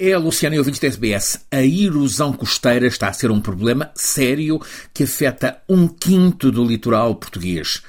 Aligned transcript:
É, 0.00 0.16
Luciano 0.16 0.54
e 0.54 0.58
ouvintes 0.60 0.78
da 0.78 0.86
SBS, 0.86 1.44
a 1.50 1.60
erosão 1.60 2.32
costeira 2.32 2.86
está 2.86 3.08
a 3.08 3.12
ser 3.12 3.32
um 3.32 3.40
problema 3.40 3.90
sério 3.96 4.60
que 4.94 5.02
afeta 5.02 5.60
um 5.68 5.88
quinto 5.88 6.52
do 6.52 6.64
litoral 6.64 7.16
português. 7.16 7.82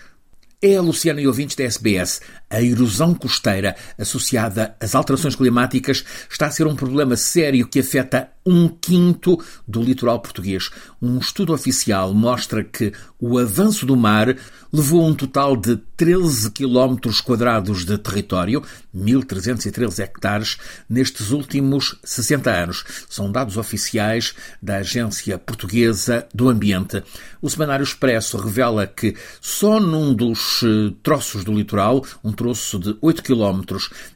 É, 0.60 0.81
Luciano 0.81 1.19
e 1.19 1.28
ouvintes 1.28 1.56
da 1.56 1.65
SBS, 1.65 2.19
a 2.49 2.63
erosão 2.63 3.13
costeira 3.13 3.76
associada 3.96 4.76
às 4.79 4.96
alterações 4.96 5.35
climáticas 5.35 6.03
está 6.28 6.47
a 6.47 6.51
ser 6.51 6.65
um 6.65 6.76
problema 6.76 7.15
sério 7.15 7.67
que 7.67 7.79
afeta 7.79 8.31
um 8.46 8.67
quinto 8.67 9.37
do 9.67 9.81
litoral 9.81 10.19
português. 10.19 10.69
Um 11.01 11.19
estudo 11.19 11.53
oficial 11.53 12.13
mostra 12.13 12.63
que 12.63 12.92
o 13.19 13.38
avanço 13.38 13.85
do 13.85 13.96
mar 13.96 14.35
levou 14.71 15.06
um 15.06 15.13
total 15.13 15.58
de 15.58 15.78
13 15.97 16.52
km 16.52 16.95
quadrados 17.23 17.84
de 17.84 17.98
território, 17.98 18.63
1.313 18.95 19.99
hectares, 19.99 20.57
nestes 20.89 21.31
últimos 21.31 21.99
60 22.03 22.49
anos. 22.49 22.85
São 23.09 23.31
dados 23.31 23.57
oficiais 23.57 24.34
da 24.62 24.77
Agência 24.77 25.37
Portuguesa 25.37 26.27
do 26.34 26.48
Ambiente. 26.48 27.03
O 27.41 27.49
Semanário 27.49 27.84
Expresso 27.84 28.37
revela 28.37 28.87
que 28.87 29.15
só 29.41 29.79
num 29.79 30.13
dos 30.13 30.62
eh, 30.63 30.93
troços 31.03 31.43
do 31.43 31.53
litoral, 31.53 32.05
um 32.23 32.31
troço 32.31 32.79
de 32.79 32.95
8 33.01 33.23
km 33.23 33.62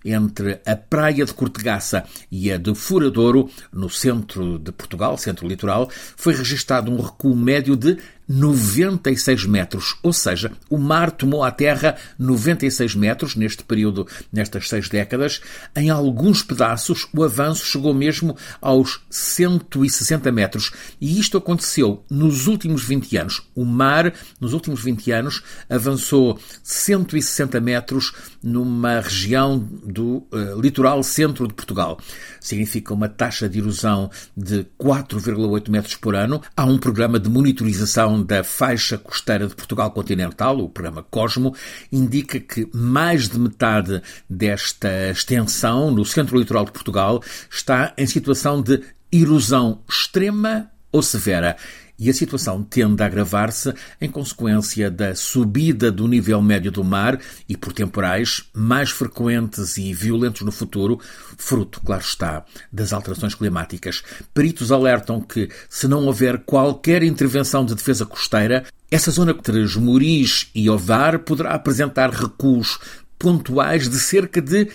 entre 0.06 0.62
a 0.66 0.76
praia 0.76 1.26
de 1.26 1.34
Cortegaça 1.34 2.04
e 2.32 2.52
a 2.52 2.58
de 2.58 2.74
Furadouro, 2.76 3.50
no 3.72 3.90
centro 3.90 4.13
de 4.22 4.72
Portugal, 4.72 5.18
centro 5.18 5.48
litoral, 5.48 5.90
foi 5.92 6.34
registado 6.34 6.92
um 6.92 7.02
recuo 7.02 7.36
médio 7.36 7.76
de 7.76 7.98
96 8.28 9.46
metros, 9.46 9.96
ou 10.02 10.14
seja, 10.14 10.52
o 10.70 10.78
mar 10.78 11.12
tomou 11.12 11.44
a 11.44 11.52
terra 11.52 11.96
96 12.18 12.96
metros 12.96 13.36
neste 13.36 13.64
período, 13.64 14.08
nestas 14.32 14.70
seis 14.70 14.90
décadas. 14.90 15.42
Em 15.76 15.90
alguns 15.90 16.42
pedaços, 16.42 17.08
o 17.14 17.24
avanço 17.24 17.66
chegou 17.66 17.94
mesmo 17.94 18.36
aos 18.62 19.02
160 19.10 20.32
metros. 20.32 20.72
E 21.00 21.20
isto 21.20 21.38
aconteceu 21.38 22.04
nos 22.10 22.48
últimos 22.48 22.84
20 22.84 23.18
anos. 23.18 23.42
O 23.56 23.66
mar, 23.66 24.14
nos 24.40 24.54
últimos 24.54 24.82
20 24.84 25.12
anos, 25.12 25.44
avançou 25.70 26.40
160 26.64 27.60
metros 27.60 28.14
numa 28.42 29.00
região 29.00 29.58
do 29.60 30.18
uh, 30.32 30.60
litoral 30.60 31.04
centro 31.04 31.48
de 31.48 31.54
Portugal. 31.54 32.00
Significa 32.40 32.94
uma 32.94 33.08
taxa 33.08 33.48
de 33.48 33.60
erosão 33.60 34.10
de 34.36 34.66
4,8 34.80 35.70
metros 35.70 35.96
por 35.96 36.16
ano. 36.16 36.42
Há 36.56 36.66
um 36.66 36.78
programa 36.78 37.20
de 37.20 37.30
monitorização 37.30 38.13
da 38.22 38.44
faixa 38.44 38.98
costeira 38.98 39.48
de 39.48 39.56
Portugal 39.56 39.92
continental, 39.92 40.60
o 40.60 40.70
programa 40.70 41.04
Cosmo, 41.04 41.56
indica 41.92 42.40
que 42.40 42.68
mais 42.74 43.30
de 43.30 43.40
metade 43.40 44.02
desta 44.30 45.10
extensão 45.10 45.90
no 45.90 46.04
centro 46.04 46.38
litoral 46.38 46.66
de 46.66 46.72
Portugal 46.72 47.24
está 47.50 47.94
em 47.98 48.06
situação 48.06 48.62
de 48.62 48.82
erosão 49.12 49.82
extrema 49.88 50.70
ou 50.92 51.02
severa 51.02 51.56
e 51.98 52.10
a 52.10 52.14
situação 52.14 52.64
tende 52.64 53.02
a 53.02 53.06
agravar-se 53.06 53.74
em 54.02 54.10
consequência 54.10 54.90
da 54.90 55.16
subida 55.16 55.92
do 55.92 56.08
nível 56.08 56.42
médio 56.42 56.72
do 56.72 56.84
mar 56.84 57.20
e 57.48 57.56
por 57.56 57.72
temporais 57.74 58.44
mais 58.54 58.90
frequentes 58.90 59.78
e 59.78 59.94
violentos 59.94 60.42
no 60.42 60.52
futuro, 60.52 61.00
fruto, 61.38 61.82
claro 61.82 62.04
está, 62.04 62.46
das 62.72 62.94
alterações 62.94 63.36
climáticas. 63.36 64.04
Peritos 64.34 64.72
alertam 64.72 65.22
que, 65.22 65.50
se 65.70 65.88
não 65.88 66.06
houver 66.06 66.40
qualquer 66.40 67.04
intervenção 67.04 67.66
de 67.66 67.76
defesa 67.76 68.06
costeira, 68.06 68.66
essa 68.90 69.12
zona 69.12 69.32
entre 69.32 69.66
Moris 69.80 70.50
e 70.54 70.70
Ovar 70.70 71.20
poderá 71.20 71.52
apresentar 71.52 72.10
recuos 72.10 72.80
pontuais 73.18 73.90
de 73.90 73.98
cerca 74.00 74.42
de 74.42 74.70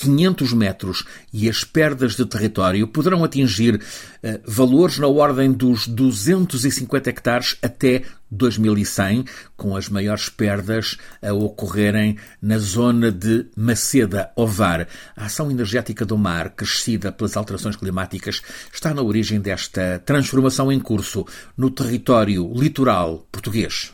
500 0.00 0.52
metros 0.52 1.04
e 1.32 1.48
as 1.48 1.64
perdas 1.64 2.16
de 2.16 2.24
território 2.24 2.88
poderão 2.88 3.22
atingir 3.22 3.76
uh, 3.76 3.80
valores 4.44 4.98
na 4.98 5.06
ordem 5.06 5.52
dos 5.52 5.86
250 5.86 7.10
hectares 7.10 7.56
até 7.62 8.02
2100, 8.30 9.24
com 9.56 9.76
as 9.76 9.88
maiores 9.88 10.28
perdas 10.28 10.96
a 11.20 11.32
ocorrerem 11.32 12.16
na 12.40 12.58
zona 12.58 13.10
de 13.10 13.46
Maceda-Ovar. 13.56 14.86
A 15.16 15.26
ação 15.26 15.50
energética 15.50 16.06
do 16.06 16.16
mar, 16.16 16.50
crescida 16.50 17.10
pelas 17.10 17.36
alterações 17.36 17.76
climáticas, 17.76 18.40
está 18.72 18.94
na 18.94 19.02
origem 19.02 19.40
desta 19.40 20.00
transformação 20.04 20.70
em 20.70 20.78
curso 20.78 21.26
no 21.56 21.70
território 21.70 22.52
litoral 22.54 23.26
português. 23.32 23.90